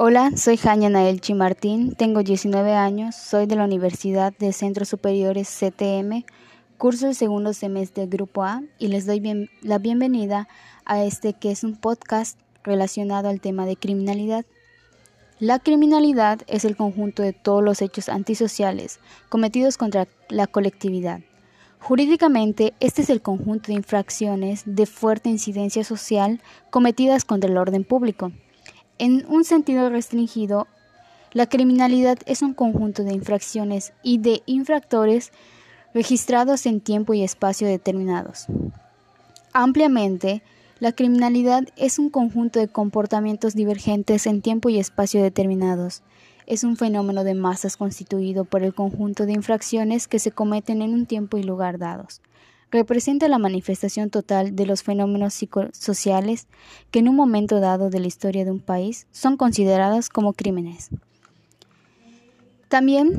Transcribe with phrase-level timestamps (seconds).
[0.00, 5.48] Hola, soy Jania Naelchi Martín, tengo 19 años, soy de la Universidad de Centros Superiores
[5.48, 6.24] CTM,
[6.76, 10.46] curso el segundo semestre Grupo A y les doy la bienvenida
[10.84, 14.46] a este que es un podcast relacionado al tema de criminalidad.
[15.40, 21.22] La criminalidad es el conjunto de todos los hechos antisociales cometidos contra la colectividad.
[21.80, 26.40] Jurídicamente, este es el conjunto de infracciones de fuerte incidencia social
[26.70, 28.30] cometidas contra el orden público.
[28.98, 30.66] En un sentido restringido,
[31.32, 35.30] la criminalidad es un conjunto de infracciones y de infractores
[35.94, 38.46] registrados en tiempo y espacio determinados.
[39.52, 40.42] Ampliamente,
[40.80, 46.02] la criminalidad es un conjunto de comportamientos divergentes en tiempo y espacio determinados.
[46.46, 50.92] Es un fenómeno de masas constituido por el conjunto de infracciones que se cometen en
[50.92, 52.20] un tiempo y lugar dados
[52.70, 56.46] representa la manifestación total de los fenómenos psicosociales
[56.90, 60.90] que en un momento dado de la historia de un país son considerados como crímenes.
[62.68, 63.14] También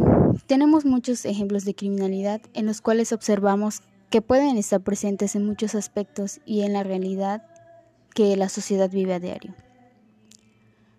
[0.45, 5.75] tenemos muchos ejemplos de criminalidad en los cuales observamos que pueden estar presentes en muchos
[5.75, 7.43] aspectos y en la realidad
[8.13, 9.55] que la sociedad vive a diario.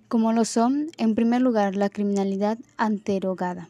[0.08, 3.68] Como lo son, en primer lugar, la criminalidad anterogada.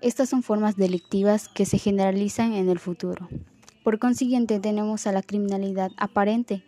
[0.00, 3.28] Estas son formas delictivas que se generalizan en el futuro.
[3.84, 6.64] Por consiguiente, tenemos a la criminalidad aparente.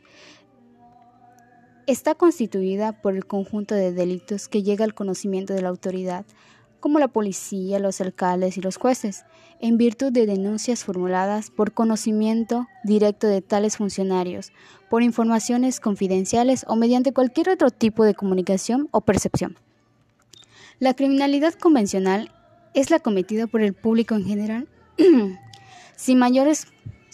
[1.86, 6.26] Está constituida por el conjunto de delitos que llega al conocimiento de la autoridad,
[6.78, 9.24] como la policía, los alcaldes y los jueces,
[9.60, 14.52] en virtud de denuncias formuladas por conocimiento directo de tales funcionarios,
[14.90, 19.56] por informaciones confidenciales o mediante cualquier otro tipo de comunicación o percepción.
[20.80, 22.30] La criminalidad convencional
[22.74, 24.68] es la cometida por el público en general,
[25.96, 26.66] sin mayores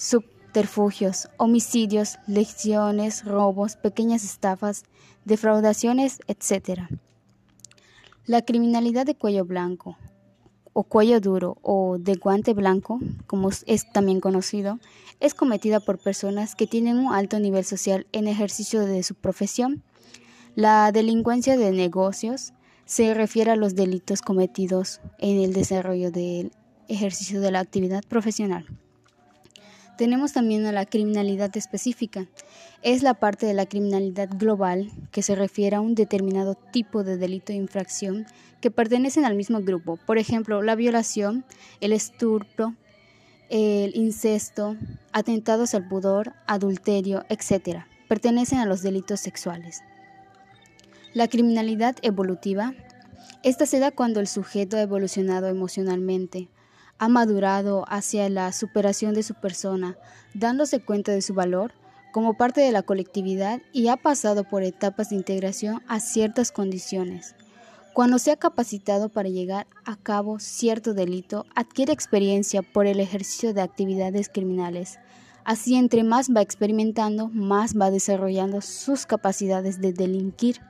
[0.03, 4.83] subterfugios, homicidios, lesiones, robos, pequeñas estafas,
[5.25, 6.81] defraudaciones, etc.
[8.27, 9.97] La criminalidad de cuello blanco
[10.73, 14.81] o cuello duro o de guante blanco, como es también conocido,
[15.21, 19.85] es cometida por personas que tienen un alto nivel social en ejercicio de su profesión.
[20.57, 22.55] La delincuencia de negocios
[22.87, 26.51] se refiere a los delitos cometidos en el desarrollo del
[26.89, 28.67] ejercicio de la actividad profesional.
[30.03, 32.27] Tenemos también a la criminalidad específica.
[32.83, 37.17] Es la parte de la criminalidad global que se refiere a un determinado tipo de
[37.17, 38.27] delito de infracción
[38.61, 40.01] que pertenecen al mismo grupo.
[40.05, 41.45] Por ejemplo, la violación,
[41.81, 42.75] el estupro,
[43.49, 44.75] el incesto,
[45.13, 47.85] atentados al pudor, adulterio, etc.
[48.09, 49.83] Pertenecen a los delitos sexuales.
[51.15, 52.75] La criminalidad evolutiva.
[53.45, 56.49] Esta se da cuando el sujeto ha evolucionado emocionalmente,
[57.03, 59.97] ha madurado hacia la superación de su persona,
[60.35, 61.73] dándose cuenta de su valor
[62.13, 67.35] como parte de la colectividad y ha pasado por etapas de integración a ciertas condiciones.
[67.93, 73.53] Cuando se ha capacitado para llegar a cabo cierto delito, adquiere experiencia por el ejercicio
[73.53, 75.01] de actividades criminales.
[75.43, 80.61] Así, entre más va experimentando, más va desarrollando sus capacidades de delinquir.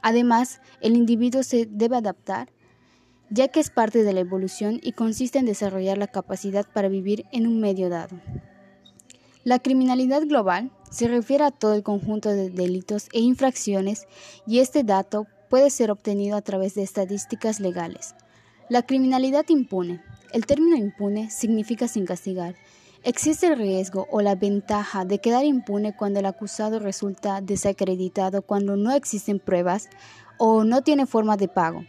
[0.00, 2.52] Además, el individuo se debe adaptar
[3.30, 7.24] ya que es parte de la evolución y consiste en desarrollar la capacidad para vivir
[7.32, 8.20] en un medio dado.
[9.44, 14.06] La criminalidad global se refiere a todo el conjunto de delitos e infracciones
[14.46, 18.14] y este dato puede ser obtenido a través de estadísticas legales.
[18.68, 20.02] La criminalidad impune.
[20.32, 22.56] El término impune significa sin castigar.
[23.04, 28.76] Existe el riesgo o la ventaja de quedar impune cuando el acusado resulta desacreditado cuando
[28.76, 29.88] no existen pruebas
[30.38, 31.84] o no tiene forma de pago.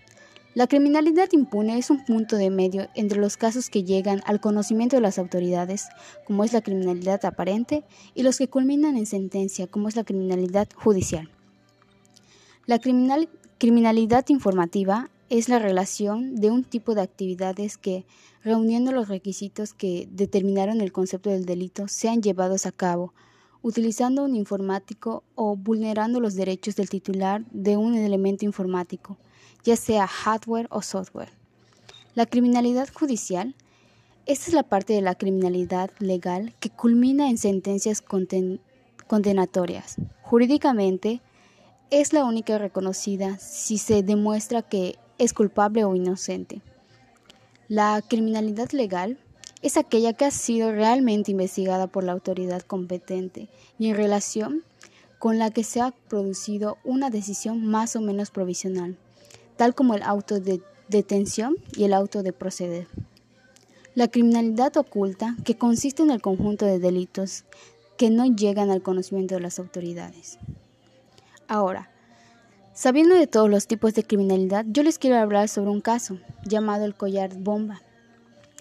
[0.58, 4.96] La criminalidad impune es un punto de medio entre los casos que llegan al conocimiento
[4.96, 5.86] de las autoridades,
[6.26, 7.84] como es la criminalidad aparente,
[8.16, 11.30] y los que culminan en sentencia, como es la criminalidad judicial.
[12.66, 18.08] La criminalidad informativa es la relación de un tipo de actividades que,
[18.44, 23.14] reuniendo los requisitos que determinaron el concepto del delito, sean llevados a cabo,
[23.62, 29.20] utilizando un informático o vulnerando los derechos del titular de un elemento informático
[29.64, 31.30] ya sea hardware o software.
[32.16, 33.56] La criminalidad judicial.
[34.26, 38.04] Esta es la parte de la criminalidad legal que culmina en sentencias
[39.08, 39.98] condenatorias.
[40.24, 41.22] Jurídicamente,
[41.90, 46.62] es la única reconocida si se demuestra que es culpable o inocente.
[47.70, 49.18] La criminalidad legal
[49.62, 53.48] es aquella que ha sido realmente investigada por la autoridad competente
[53.80, 54.64] y en relación
[55.20, 58.98] con la que se ha producido una decisión más o menos provisional
[59.58, 62.88] tal como el auto de detención y el auto de proceder.
[63.96, 67.46] La criminalidad oculta, que consiste en el conjunto de delitos
[67.98, 70.38] que no llegan al conocimiento de las autoridades.
[71.48, 71.90] Ahora,
[72.78, 76.86] Sabiendo de todos los tipos de criminalidad, yo les quiero hablar sobre un caso llamado
[76.86, 77.82] el collar bomba.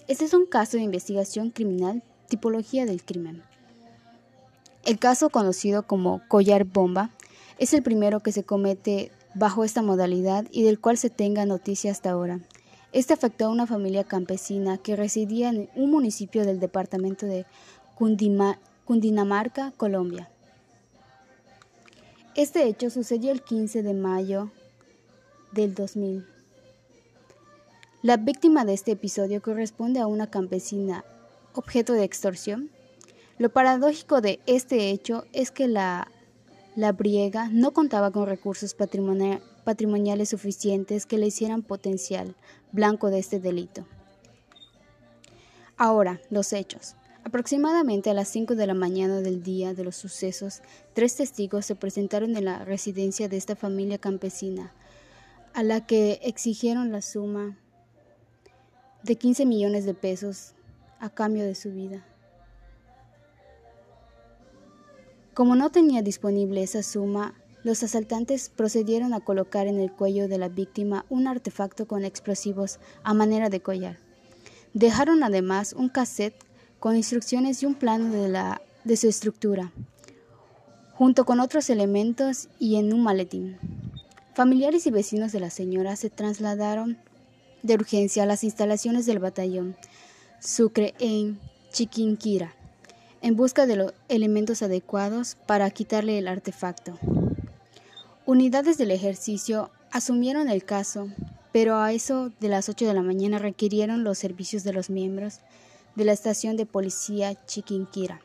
[0.07, 3.43] Este es un caso de investigación criminal, tipología del crimen.
[4.85, 7.11] El caso conocido como collar bomba
[7.59, 11.91] es el primero que se comete bajo esta modalidad y del cual se tenga noticia
[11.91, 12.39] hasta ahora.
[12.91, 17.45] Este afectó a una familia campesina que residía en un municipio del departamento de
[17.95, 20.29] Cundinamarca, Colombia.
[22.35, 24.51] Este hecho sucedió el 15 de mayo
[25.51, 26.25] del 2000.
[28.01, 31.03] La víctima de este episodio corresponde a una campesina
[31.53, 32.69] objeto de extorsión.
[33.37, 36.11] Lo paradójico de este hecho es que la,
[36.77, 42.35] la briega no contaba con recursos patrimoniales suficientes que le hicieran potencial
[42.71, 43.87] blanco de este delito.
[45.75, 46.95] Ahora, los hechos.
[47.23, 50.61] Aproximadamente a las 5 de la mañana del día de los sucesos,
[50.93, 54.71] tres testigos se presentaron en la residencia de esta familia campesina,
[55.55, 57.57] a la que exigieron la suma
[59.01, 60.53] de 15 millones de pesos
[60.99, 62.05] a cambio de su vida.
[65.37, 70.39] Como no tenía disponible esa suma, los asaltantes procedieron a colocar en el cuello de
[70.39, 73.99] la víctima un artefacto con explosivos a manera de collar.
[74.73, 76.43] Dejaron además un cassette
[76.79, 78.09] con instrucciones y un plano
[78.83, 79.71] de, su estructura,
[80.95, 83.57] junto con otros elementos y en un maletín.
[84.33, 86.97] Familiares y vecinos de la señora se trasladaron
[87.61, 89.75] de urgencia a las instalaciones del batallón
[90.39, 91.39] Sucre en
[91.71, 92.56] Chiquinquira
[93.21, 96.97] en busca de los elementos adecuados para quitarle el artefacto.
[98.25, 101.07] Unidades del ejercicio asumieron el caso,
[101.51, 105.39] pero a eso de las 8 de la mañana requirieron los servicios de los miembros
[105.95, 108.21] de la estación de policía Chiquinquira,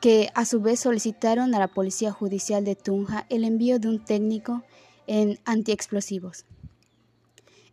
[0.00, 4.04] que a su vez solicitaron a la Policía Judicial de Tunja el envío de un
[4.04, 4.64] técnico
[5.06, 6.44] en antiexplosivos.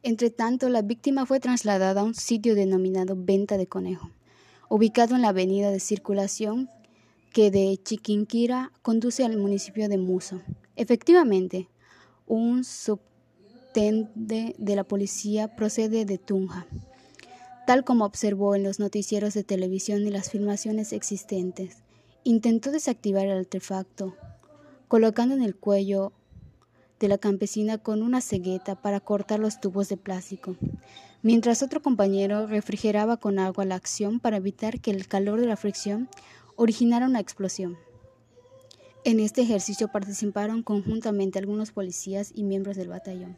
[0.04, 4.12] Entre tanto, la víctima fue trasladada a un sitio denominado Venta de Conejo,
[4.70, 6.70] ubicado en la avenida de circulación
[7.34, 10.42] que de Chiquinquira conduce al municipio de Muso.
[10.76, 11.68] Efectivamente,
[12.28, 16.66] un subtende de la policía procede de Tunja
[17.70, 21.84] tal como observó en los noticieros de televisión y las filmaciones existentes.
[22.24, 24.16] Intentó desactivar el artefacto,
[24.88, 26.12] colocando en el cuello
[27.00, 30.56] de la campesina con una cegueta para cortar los tubos de plástico,
[31.22, 35.56] mientras otro compañero refrigeraba con agua la acción para evitar que el calor de la
[35.56, 36.10] fricción
[36.56, 37.78] originara una explosión.
[39.06, 43.38] En este ejercicio participaron conjuntamente algunos policías y miembros del batallón.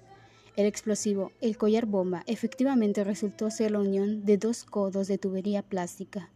[0.56, 5.62] El explosivo, el collar bomba, efectivamente resultó ser la unión de dos codos de tubería
[5.62, 6.30] plástica,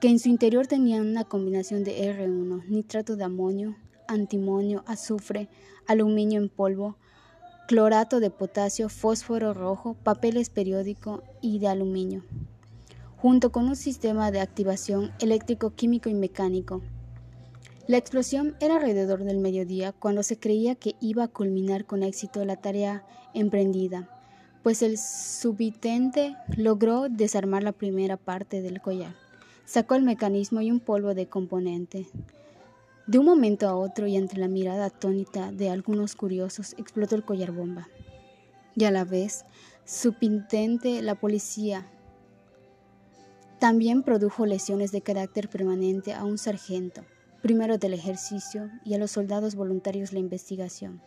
[0.00, 3.76] que en su interior tenían una combinación de R1, nitrato de amonio,
[4.08, 5.48] antimonio, azufre,
[5.86, 6.96] aluminio en polvo,
[7.68, 12.24] clorato de potasio, fósforo rojo, papeles periódico y de aluminio,
[13.18, 16.80] junto con un sistema de activación eléctrico, químico y mecánico.
[17.86, 22.44] La explosión era alrededor del mediodía cuando se creía que iba a culminar con éxito
[22.44, 24.08] la tarea emprendida,
[24.62, 29.14] pues el subitente logró desarmar la primera parte del collar.
[29.64, 32.06] Sacó el mecanismo y un polvo de componente.
[33.08, 37.24] De un momento a otro y ante la mirada atónita de algunos curiosos, explotó el
[37.24, 37.88] collar bomba.
[38.76, 39.46] Y a la vez,
[39.86, 41.90] subintente la policía
[43.58, 47.06] también produjo lesiones de carácter permanente a un sargento
[47.40, 51.00] primero del ejercicio y a los soldados voluntarios la investigación.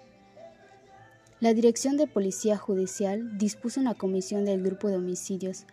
[1.40, 5.66] La Dirección de Policía Judicial dispuso una comisión del grupo de homicidios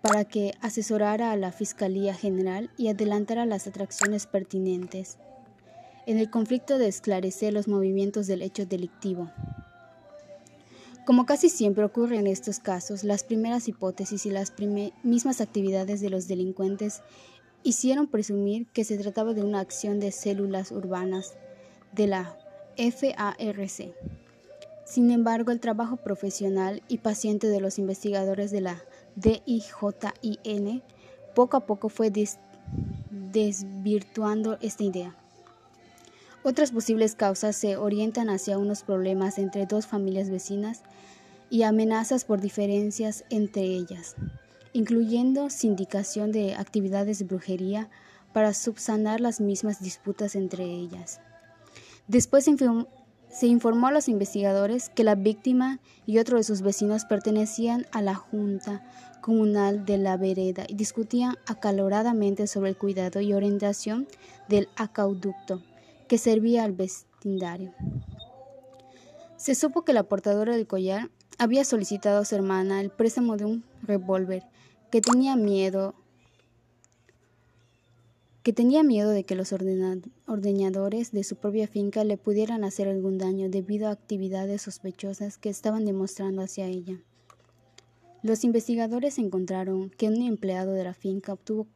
[0.00, 5.18] para que asesorara a la Fiscalía General y adelantara las atracciones pertinentes
[6.06, 9.30] en el conflicto de esclarecer los movimientos del hecho delictivo.
[11.04, 14.52] Como casi siempre ocurre en estos casos, las primeras hipótesis y las
[15.04, 17.02] mismas actividades de los delincuentes
[17.62, 21.36] hicieron presumir que se trataba de una acción de células urbanas
[21.92, 22.36] de la
[22.76, 23.94] FARC.
[24.84, 28.82] Sin embargo, el trabajo profesional y paciente de los investigadores de la
[29.16, 30.82] DIJIN
[31.34, 32.12] poco a poco fue
[33.10, 35.16] desvirtuando esta idea.
[36.48, 40.82] Otras posibles causas se orientan hacia unos problemas entre dos familias vecinas
[41.50, 44.14] y amenazas por diferencias entre ellas
[44.76, 47.88] incluyendo sindicación de actividades de brujería
[48.34, 51.18] para subsanar las mismas disputas entre ellas.
[52.08, 57.86] Después se informó a los investigadores que la víctima y otro de sus vecinos pertenecían
[57.90, 58.84] a la Junta
[59.22, 64.06] Comunal de la Vereda y discutían acaloradamente sobre el cuidado y orientación
[64.46, 65.62] del acueducto
[66.08, 67.74] que servía al vecindario.
[69.36, 73.44] Se supo que la portadora del collar había solicitado a su hermana el préstamo de
[73.44, 74.44] un revólver,
[74.90, 75.94] que tenía miedo
[78.42, 83.18] que tenía miedo de que los ordeñadores de su propia finca le pudieran hacer algún
[83.18, 87.00] daño debido a actividades sospechosas que estaban demostrando hacia ella.
[88.22, 91.66] Los investigadores encontraron que un empleado de la finca obtuvo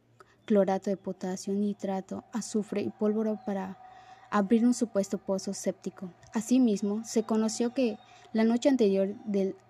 [0.45, 3.77] clorato de potasio, nitrato, azufre y pólvora para
[4.31, 6.11] abrir un supuesto pozo séptico.
[6.33, 7.97] Asimismo, se conoció que
[8.33, 9.13] la noche anterior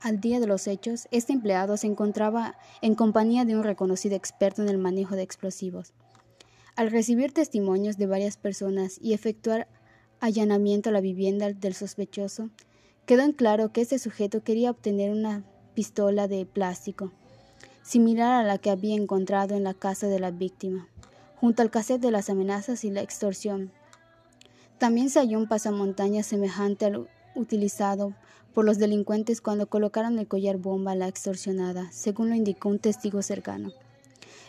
[0.02, 4.62] al día de los hechos, este empleado se encontraba en compañía de un reconocido experto
[4.62, 5.94] en el manejo de explosivos.
[6.76, 9.68] Al recibir testimonios de varias personas y efectuar
[10.20, 12.50] allanamiento a la vivienda del sospechoso,
[13.08, 17.12] quedó en claro que este sujeto quería obtener una pistola de plástico,
[17.82, 20.88] similar a la que había encontrado en la casa de la víctima,
[21.36, 23.72] junto al cassette de las amenazas y la extorsión.
[24.82, 28.16] También se halló un pasamontañas semejante al utilizado
[28.52, 32.80] por los delincuentes cuando colocaron el collar bomba a la extorsionada, según lo indicó un
[32.80, 33.72] testigo cercano.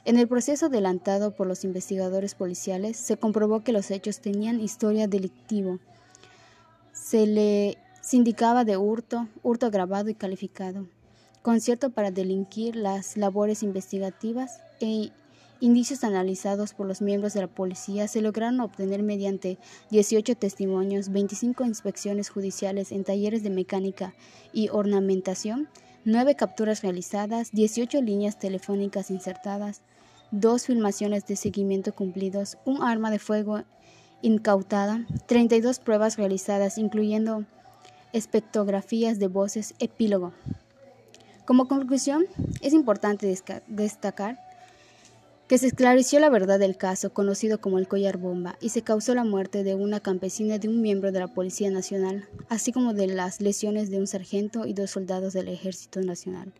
[0.06, 5.06] En el proceso adelantado por los investigadores policiales, se comprobó que los hechos tenían historia
[5.06, 5.80] delictivo.
[6.94, 7.76] Se le
[8.10, 10.86] indicaba de hurto, hurto agravado y calificado,
[11.42, 15.12] concierto para delinquir las labores investigativas e
[15.62, 19.58] indicios analizados por los miembros de la policía se lograron obtener mediante
[19.90, 24.12] 18 testimonios, 25 inspecciones judiciales en talleres de mecánica
[24.52, 25.68] y ornamentación,
[26.04, 29.82] 9 capturas realizadas, 18 líneas telefónicas insertadas,
[30.32, 33.62] dos filmaciones de seguimiento cumplidos, un arma de fuego
[34.20, 37.44] incautada, 32 pruebas realizadas, incluyendo
[38.12, 40.32] espectrografías de voces, epílogo.
[41.44, 42.24] Como conclusión,
[42.62, 43.32] es importante
[43.68, 44.51] destacar
[45.52, 49.14] que se esclareció la verdad del caso conocido como el collar bomba y se causó
[49.14, 53.06] la muerte de una campesina de un miembro de la Policía Nacional, así como de
[53.06, 56.54] las lesiones de un sargento y dos soldados del Ejército Nacional.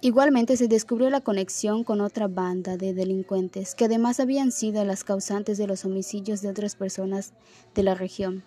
[0.00, 5.04] Igualmente se descubrió la conexión con otra banda de delincuentes que además habían sido las
[5.04, 7.34] causantes de los homicidios de otras personas
[7.74, 8.42] de la región.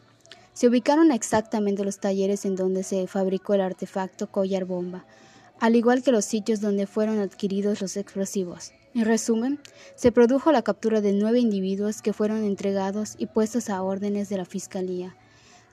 [0.53, 5.05] Se ubicaron exactamente los talleres en donde se fabricó el artefacto collar bomba,
[5.59, 8.73] al igual que los sitios donde fueron adquiridos los explosivos.
[8.95, 9.59] En resumen,
[9.95, 14.37] se produjo la captura de nueve individuos que fueron entregados y puestos a órdenes de
[14.37, 15.15] la Fiscalía.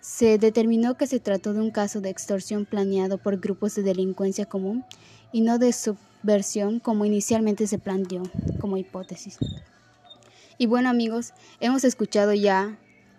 [0.01, 4.47] Se determinó que se trató de un caso de extorsión planeado por grupos de delincuencia
[4.47, 4.87] común
[5.33, 8.23] y no de subversión como inicialmente se planteó
[8.59, 9.39] como hipótesis.
[10.57, 12.79] Y bueno amigos, hemos escuchado ya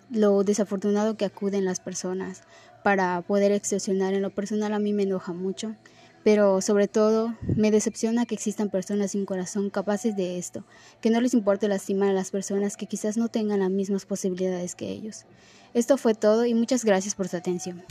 [0.10, 2.41] lo desafortunado que acuden las personas
[2.84, 4.15] para poder extorsionar.
[4.15, 5.75] En lo personal a mí me enoja mucho
[6.24, 10.63] pero sobre todo me decepciona que existan personas sin corazón capaces de esto,
[11.01, 14.75] que no les importe lastimar a las personas que quizás no tengan las mismas posibilidades
[14.75, 15.25] que ellos.
[15.74, 17.84] Esto fue todo y muchas gracias por su atención.